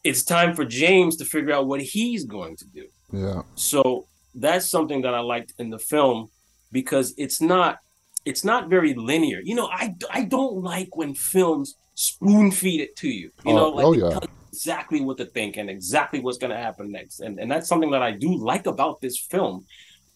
it's 0.03 0.23
time 0.23 0.55
for 0.55 0.65
James 0.65 1.15
to 1.17 1.25
figure 1.25 1.53
out 1.53 1.67
what 1.67 1.79
he's 1.79 2.25
going 2.25 2.55
to 2.57 2.65
do. 2.65 2.87
Yeah, 3.13 3.43
So 3.53 4.07
that's 4.33 4.67
something 4.67 5.03
that 5.03 5.13
I 5.13 5.19
liked 5.19 5.53
in 5.59 5.69
the 5.69 5.77
film 5.77 6.31
because 6.71 7.13
it's 7.19 7.39
not 7.39 7.77
it's 8.25 8.43
not 8.43 8.67
very 8.67 8.95
linear. 8.95 9.41
You 9.43 9.53
know, 9.53 9.67
I 9.67 9.93
I 10.09 10.23
don't 10.23 10.55
like 10.63 10.95
when 10.95 11.13
films 11.13 11.75
spoon 11.93 12.49
feed 12.49 12.81
it 12.81 12.95
to 12.95 13.09
you. 13.09 13.29
You 13.45 13.51
Oh, 13.51 13.55
know, 13.57 13.69
like 13.69 13.85
oh, 13.85 13.93
yeah. 13.93 14.17
exactly 14.51 15.01
what 15.01 15.17
to 15.19 15.25
think 15.25 15.57
and 15.57 15.69
exactly 15.69 16.19
what's 16.19 16.39
going 16.39 16.55
to 16.57 16.63
happen 16.67 16.91
next. 16.91 17.19
And 17.19 17.39
and 17.39 17.51
that's 17.51 17.67
something 17.67 17.91
that 17.91 18.01
I 18.01 18.11
do 18.25 18.35
like 18.35 18.65
about 18.65 19.01
this 19.01 19.19
film. 19.19 19.65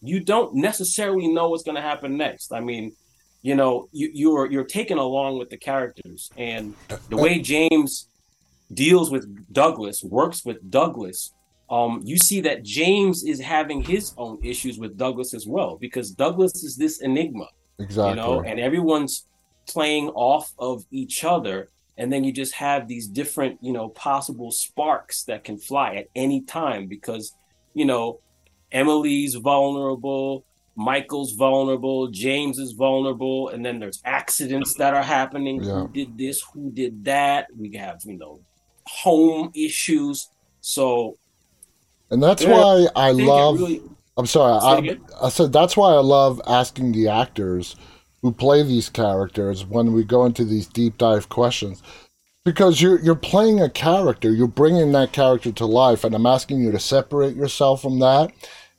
You 0.02 0.18
don't 0.18 0.52
necessarily 0.68 1.28
know 1.28 1.48
what's 1.50 1.62
going 1.68 1.76
to 1.76 1.88
happen 1.92 2.16
next. 2.16 2.52
I 2.52 2.58
mean, 2.60 2.86
you 3.42 3.54
know, 3.54 3.88
you, 3.92 4.10
you're 4.12 4.50
you're 4.50 4.64
taken 4.64 4.98
along 4.98 5.38
with 5.38 5.50
the 5.50 5.56
characters 5.56 6.30
and 6.36 6.74
the 7.08 7.16
way 7.16 7.38
James 7.38 8.08
deals 8.72 9.10
with 9.10 9.52
Douglas, 9.52 10.02
works 10.02 10.44
with 10.44 10.70
Douglas, 10.70 11.32
um, 11.68 12.00
you 12.04 12.18
see 12.18 12.40
that 12.42 12.62
James 12.62 13.24
is 13.24 13.40
having 13.40 13.82
his 13.82 14.12
own 14.16 14.38
issues 14.42 14.78
with 14.78 14.96
Douglas 14.96 15.34
as 15.34 15.46
well, 15.46 15.76
because 15.76 16.10
Douglas 16.10 16.62
is 16.62 16.76
this 16.76 17.00
enigma, 17.00 17.48
exactly. 17.78 18.10
you 18.10 18.16
know, 18.16 18.42
and 18.42 18.60
everyone's 18.60 19.26
playing 19.68 20.08
off 20.10 20.52
of 20.58 20.84
each 20.90 21.24
other. 21.24 21.68
And 21.98 22.12
then 22.12 22.24
you 22.24 22.32
just 22.32 22.54
have 22.54 22.88
these 22.88 23.08
different, 23.08 23.58
you 23.62 23.72
know, 23.72 23.88
possible 23.88 24.50
sparks 24.52 25.24
that 25.24 25.44
can 25.44 25.58
fly 25.58 25.94
at 25.94 26.08
any 26.14 26.42
time 26.42 26.86
because, 26.88 27.32
you 27.74 27.84
know, 27.84 28.20
Emily's 28.70 29.34
vulnerable, 29.34 30.44
Michael's 30.76 31.32
vulnerable, 31.32 32.08
James 32.08 32.58
is 32.58 32.72
vulnerable, 32.72 33.48
and 33.48 33.64
then 33.64 33.78
there's 33.78 34.00
accidents 34.04 34.74
that 34.74 34.92
are 34.94 35.02
happening. 35.02 35.62
Yeah. 35.62 35.72
Who 35.80 35.88
did 35.88 36.18
this? 36.18 36.42
Who 36.52 36.70
did 36.70 37.04
that? 37.06 37.46
We 37.56 37.74
have, 37.76 38.00
you 38.04 38.18
know, 38.18 38.40
home 38.86 39.50
issues. 39.54 40.28
So 40.60 41.16
and 42.10 42.22
that's 42.22 42.42
Yeah, 42.42 42.50
why 42.52 42.86
I 42.94 43.08
I 43.08 43.10
love. 43.12 43.58
really- 43.58 43.82
I'm 44.18 44.26
sorry. 44.26 44.52
I? 44.52 44.98
I 45.26 45.28
said 45.28 45.52
that's 45.52 45.76
why 45.76 45.90
I 45.92 45.98
love 46.00 46.40
asking 46.46 46.92
the 46.92 47.08
actors 47.08 47.76
who 48.22 48.32
play 48.32 48.62
these 48.62 48.88
characters 48.88 49.64
when 49.64 49.92
we 49.92 50.04
go 50.04 50.24
into 50.24 50.44
these 50.44 50.66
deep 50.66 50.96
dive 50.98 51.28
questions, 51.28 51.82
because 52.44 52.80
you're 52.80 52.98
you're 53.00 53.14
playing 53.14 53.60
a 53.60 53.68
character, 53.68 54.32
you're 54.32 54.46
bringing 54.46 54.92
that 54.92 55.12
character 55.12 55.52
to 55.52 55.66
life, 55.66 56.02
and 56.04 56.14
I'm 56.14 56.26
asking 56.26 56.60
you 56.60 56.72
to 56.72 56.78
separate 56.80 57.36
yourself 57.36 57.82
from 57.82 57.98
that, 58.00 58.32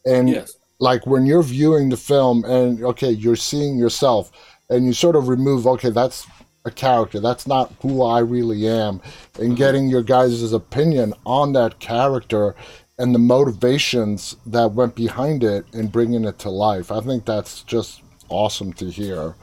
and 0.05 0.29
yes. 0.29 0.56
Like 0.79 1.05
when 1.07 1.25
you're 1.25 1.43
viewing 1.43 1.89
the 1.89 1.97
film 1.97 2.43
and 2.45 2.83
okay 2.83 3.09
you're 3.09 3.35
seeing 3.35 3.77
yourself 3.77 4.31
and 4.69 4.85
you 4.85 4.93
sort 4.93 5.15
of 5.15 5.27
remove 5.27 5.65
okay 5.65 5.89
that's 5.89 6.27
a 6.67 6.71
character. 6.71 7.19
That's 7.19 7.47
not 7.47 7.73
who 7.81 8.03
i 8.03 8.19
really 8.19 8.67
am. 8.67 9.01
And 9.39 9.57
getting 9.57 9.87
your 9.87 10.03
guys' 10.03 10.53
opinion 10.53 11.13
on 11.25 11.53
that 11.53 11.79
character 11.79 12.55
and 12.99 13.15
the 13.15 13.19
motivations 13.19 14.35
that 14.45 14.73
went 14.73 14.95
behind 14.95 15.43
it 15.43 15.65
and 15.73 15.91
bringing 15.91 16.25
it 16.25 16.37
to 16.39 16.49
life. 16.49 16.91
I 16.91 17.01
think 17.01 17.25
that's 17.25 17.63
just 17.63 18.01
awesome 18.29 18.73
to 18.73 18.91
hear. 18.91 19.35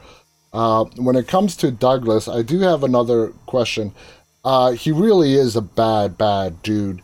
Uh, 0.53 0.85
when 0.95 1.17
it 1.17 1.27
comes 1.27 1.57
to 1.57 1.69
douglas 1.69 2.29
i 2.29 2.41
do 2.41 2.59
have 2.59 2.83
another 2.83 3.29
question. 3.45 3.91
Uh, 4.45 4.71
he 4.71 4.91
really 4.91 5.33
is 5.33 5.55
a 5.55 5.61
bad 5.61 6.17
bad 6.17 6.61
dude. 6.61 7.01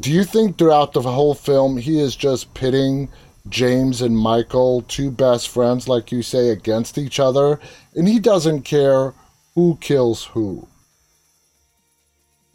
Do 0.00 0.12
you 0.12 0.22
think 0.22 0.58
throughout 0.58 0.92
the 0.92 1.02
whole 1.02 1.34
film 1.34 1.78
he 1.78 1.98
is 1.98 2.14
just 2.14 2.52
pitting 2.54 3.08
James 3.48 4.02
and 4.02 4.16
Michael, 4.16 4.82
two 4.82 5.10
best 5.10 5.48
friends, 5.48 5.88
like 5.88 6.12
you 6.12 6.22
say, 6.22 6.50
against 6.50 6.98
each 6.98 7.18
other, 7.18 7.60
and 7.94 8.08
he 8.08 8.18
doesn't 8.18 8.62
care 8.62 9.14
who 9.54 9.76
kills 9.80 10.24
who? 10.26 10.68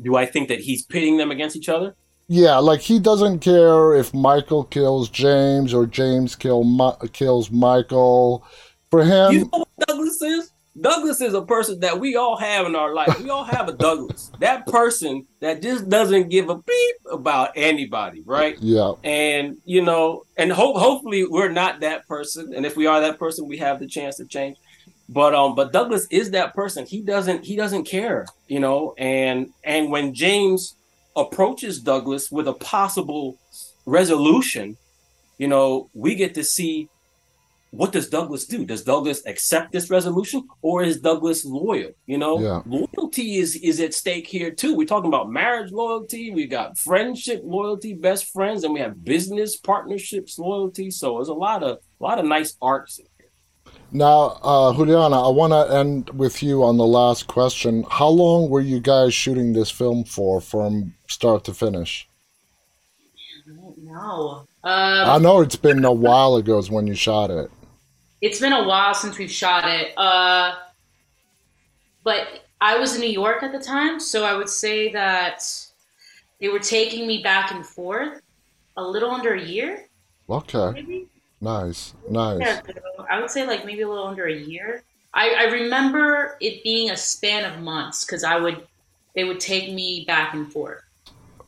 Do 0.02 0.16
I 0.16 0.26
think 0.26 0.50
that 0.50 0.60
he's 0.60 0.84
pitting 0.84 1.18
them 1.18 1.32
against 1.32 1.56
each 1.56 1.70
other? 1.70 1.96
Yeah, 2.28 2.58
like 2.58 2.80
he 2.80 3.00
doesn't 3.00 3.40
care 3.40 3.94
if 3.96 4.14
Michael 4.14 4.64
kills 4.64 5.10
James 5.10 5.74
or 5.74 5.86
James 5.86 6.36
kill 6.36 6.64
Mi- 6.64 7.10
kills 7.12 7.52
Michael. 7.52 8.46
For 8.90 9.04
him, 9.04 9.34
you 9.34 9.40
know 9.52 9.60
what 9.60 9.88
Douglas 9.88 10.22
is? 10.22 10.53
Douglas 10.80 11.22
is 11.22 11.36
a 11.36 11.42
person 11.44 11.80
that 11.82 12.00
we 12.00 12.16
all 12.16 12.36
have 12.38 12.66
in 12.66 12.76
our 12.76 12.94
life. 12.94 13.20
We 13.22 13.30
all 13.30 13.44
have 13.44 13.70
a 13.70 13.74
Douglas. 13.74 14.32
that 14.40 14.66
person 14.66 15.28
that 15.40 15.62
just 15.62 15.88
doesn't 15.88 16.30
give 16.30 16.50
a 16.50 16.56
beep 16.56 16.96
about 17.12 17.52
anybody, 17.56 18.22
right? 18.26 18.58
yeah, 18.60 18.94
And 19.04 19.58
you 19.66 19.84
know, 19.84 20.24
and 20.36 20.52
hope 20.52 20.78
hopefully 20.78 21.26
we're 21.26 21.52
not 21.52 21.82
that 21.82 22.08
person. 22.08 22.54
And 22.56 22.66
if 22.66 22.76
we 22.76 22.88
are 22.88 23.02
that 23.02 23.20
person, 23.20 23.48
we 23.48 23.58
have 23.58 23.80
the 23.80 23.88
chance 23.88 24.18
to 24.18 24.26
change. 24.26 24.58
But 25.10 25.36
um, 25.36 25.54
but 25.54 25.72
Douglas 25.74 26.08
is 26.10 26.32
that 26.32 26.56
person. 26.56 26.86
He 26.88 27.02
doesn't 27.02 27.46
he 27.46 27.56
doesn't 27.56 27.84
care, 27.84 28.26
you 28.48 28.60
know. 28.60 28.96
And 28.98 29.52
and 29.64 29.92
when 29.92 30.14
James 30.16 30.76
approaches 31.16 31.80
Douglas 31.80 32.32
with 32.32 32.48
a 32.48 32.54
possible 32.54 33.38
resolution, 33.86 34.78
you 35.38 35.48
know, 35.48 35.90
we 35.94 36.16
get 36.16 36.34
to 36.36 36.44
see 36.44 36.90
what 37.76 37.92
does 37.92 38.08
Douglas 38.08 38.46
do? 38.46 38.66
Does 38.66 38.84
Douglas 38.84 39.26
accept 39.26 39.72
this 39.72 39.90
resolution 39.90 40.48
or 40.62 40.84
is 40.84 41.00
Douglas 41.02 41.44
loyal? 41.44 41.92
You 42.06 42.20
know, 42.20 42.40
Yeah. 42.40 42.62
loyalty 42.68 43.38
is 43.38 43.56
is 43.56 43.80
at 43.80 43.94
stake 43.96 44.28
here 44.28 44.52
too. 44.52 44.76
We're 44.76 44.86
talking 44.94 45.08
about 45.14 45.32
marriage 45.32 45.72
loyalty, 45.72 46.32
we 46.32 46.46
got 46.46 46.78
friendship 46.78 47.42
loyalty, 47.44 47.94
best 47.94 48.26
friends, 48.26 48.64
and 48.64 48.74
we 48.76 48.80
have 48.80 49.04
business 49.04 49.58
partnerships 49.58 50.38
loyalty. 50.38 50.92
So 50.92 51.16
there's 51.16 51.30
a 51.30 51.34
lot 51.34 51.64
of 51.64 51.80
a 52.00 52.04
lot 52.04 52.20
of 52.20 52.26
nice 52.26 52.56
arcs. 52.62 53.00
in 53.00 53.06
here. 53.18 53.30
Now, 53.92 54.40
uh, 54.44 54.74
Juliana, 54.74 55.20
I 55.22 55.32
want 55.32 55.54
to 55.54 55.76
end 55.76 56.10
with 56.12 56.44
you 56.44 56.64
on 56.64 56.78
the 56.78 56.86
last 56.86 57.26
question. 57.28 57.86
How 57.90 58.10
long 58.10 58.50
were 58.50 58.62
you 58.62 58.80
guys 58.80 59.14
shooting 59.16 59.54
this 59.54 59.72
film 59.72 60.04
for, 60.04 60.42
from 60.42 60.94
start 61.08 61.44
to 61.46 61.54
finish? 61.54 62.08
I 63.48 63.56
don't 63.56 63.78
know. 63.84 64.46
I 64.64 65.16
Um, 65.16 65.22
know 65.24 65.42
it's 65.42 65.56
been 65.56 65.84
a 65.86 65.92
while 65.92 66.36
ago 66.36 66.58
is 66.58 66.70
when 66.72 66.88
you 66.88 66.96
shot 66.96 67.30
it. 67.30 67.50
It's 68.24 68.40
been 68.40 68.54
a 68.54 68.64
while 68.66 68.94
since 68.94 69.18
we've 69.18 69.30
shot 69.30 69.68
it. 69.68 69.94
Uh, 69.98 70.56
but 72.06 72.46
I 72.62 72.78
was 72.78 72.96
in 72.96 73.02
New 73.02 73.10
York 73.10 73.44
at 73.44 73.52
the 73.52 73.60
time, 73.60 74.00
so 74.00 74.24
I 74.24 74.34
would 74.34 74.48
say 74.48 74.90
that 74.94 75.44
they 76.40 76.48
were 76.48 76.60
taking 76.60 77.06
me 77.06 77.22
back 77.22 77.52
and 77.52 77.66
forth 77.66 78.22
a 78.78 78.84
little 78.84 79.12
under 79.12 79.34
a 79.34 79.42
year, 79.42 79.86
Okay, 80.30 80.72
maybe. 80.72 81.08
nice, 81.42 81.94
nice. 82.10 82.40
Yeah, 82.40 82.62
I 83.10 83.20
would 83.20 83.30
say 83.30 83.46
like 83.46 83.66
maybe 83.66 83.82
a 83.82 83.90
little 83.90 84.08
under 84.08 84.28
a 84.28 84.34
year. 84.34 84.84
I, 85.14 85.32
I 85.32 85.44
remember 85.52 86.38
it 86.40 86.64
being 86.64 86.92
a 86.92 86.98
span 86.98 87.44
of 87.52 87.62
months 87.62 88.06
because 88.06 88.24
I 88.24 88.40
would 88.40 88.66
they 89.16 89.26
would 89.26 89.42
take 89.42 89.74
me 89.74 90.06
back 90.08 90.34
and 90.34 90.52
forth. 90.52 90.82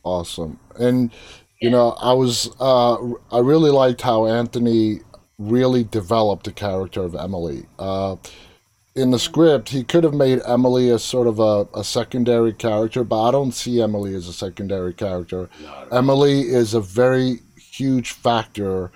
Awesome. 0.03 0.59
And 0.77 1.11
you 1.61 1.69
know, 1.69 1.91
I 2.01 2.11
was 2.11 2.51
uh 2.59 2.95
I 3.31 3.39
really 3.39 3.71
liked 3.71 4.01
how 4.01 4.27
Anthony 4.27 4.99
really 5.37 5.83
developed 5.83 6.45
the 6.45 6.51
character 6.51 7.03
of 7.03 7.15
Emily. 7.15 7.65
Uh 7.77 8.15
in 8.95 9.11
the 9.11 9.19
script, 9.19 9.69
he 9.69 9.83
could 9.83 10.05
have 10.05 10.13
made 10.13 10.41
Emily 10.47 10.89
a 10.89 10.97
sort 10.97 11.27
of 11.27 11.37
a, 11.39 11.67
a 11.77 11.83
secondary 11.83 12.53
character, 12.53 13.03
but 13.03 13.27
I 13.27 13.31
don't 13.31 13.51
see 13.51 13.81
Emily 13.81 14.15
as 14.15 14.27
a 14.29 14.33
secondary 14.33 14.93
character. 14.93 15.49
Emily 15.91 16.43
is 16.43 16.73
a 16.73 16.79
very 16.79 17.41
huge 17.57 18.13
factor 18.13 18.91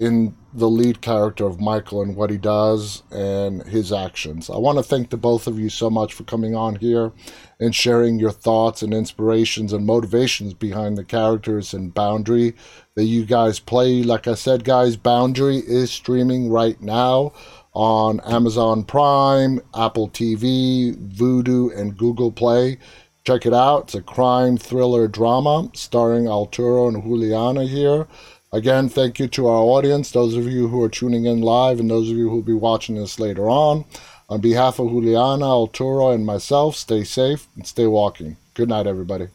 in 0.00 0.34
the 0.54 0.68
lead 0.68 1.00
character 1.00 1.46
of 1.46 1.60
Michael 1.60 2.02
and 2.02 2.14
what 2.14 2.30
he 2.30 2.36
does 2.36 3.02
and 3.10 3.62
his 3.64 3.92
actions. 3.92 4.50
I 4.50 4.58
want 4.58 4.78
to 4.78 4.82
thank 4.82 5.10
the 5.10 5.16
both 5.16 5.46
of 5.46 5.58
you 5.58 5.70
so 5.70 5.88
much 5.88 6.12
for 6.12 6.24
coming 6.24 6.54
on 6.54 6.76
here 6.76 7.12
and 7.58 7.74
sharing 7.74 8.18
your 8.18 8.32
thoughts 8.32 8.82
and 8.82 8.92
inspirations 8.92 9.72
and 9.72 9.86
motivations 9.86 10.52
behind 10.52 10.98
the 10.98 11.04
characters 11.04 11.72
and 11.72 11.94
Boundary 11.94 12.54
that 12.94 13.04
you 13.04 13.24
guys 13.24 13.58
play. 13.58 14.02
Like 14.02 14.26
I 14.26 14.34
said, 14.34 14.64
guys, 14.64 14.96
Boundary 14.96 15.58
is 15.58 15.90
streaming 15.90 16.50
right 16.50 16.80
now 16.82 17.32
on 17.72 18.20
Amazon 18.20 18.84
Prime, 18.84 19.60
Apple 19.74 20.10
TV, 20.10 20.94
Vudu, 20.94 21.74
and 21.76 21.96
Google 21.96 22.30
Play. 22.30 22.78
Check 23.24 23.46
it 23.46 23.54
out. 23.54 23.84
It's 23.84 23.94
a 23.94 24.02
crime 24.02 24.58
thriller 24.58 25.08
drama 25.08 25.70
starring 25.74 26.28
Arturo 26.28 26.88
and 26.88 27.02
Juliana 27.02 27.64
here. 27.64 28.06
Again, 28.54 28.90
thank 28.90 29.18
you 29.18 29.28
to 29.28 29.46
our 29.46 29.62
audience, 29.62 30.10
those 30.10 30.36
of 30.36 30.46
you 30.46 30.68
who 30.68 30.82
are 30.82 30.88
tuning 30.90 31.24
in 31.24 31.40
live, 31.40 31.80
and 31.80 31.88
those 31.88 32.10
of 32.10 32.18
you 32.18 32.28
who 32.28 32.36
will 32.36 32.42
be 32.42 32.52
watching 32.52 32.96
this 32.96 33.18
later 33.18 33.48
on. 33.48 33.86
On 34.28 34.42
behalf 34.42 34.78
of 34.78 34.90
Juliana, 34.90 35.46
Arturo, 35.46 36.10
and 36.10 36.26
myself, 36.26 36.76
stay 36.76 37.02
safe 37.02 37.46
and 37.56 37.66
stay 37.66 37.86
walking. 37.86 38.36
Good 38.52 38.68
night, 38.68 38.86
everybody. 38.86 39.28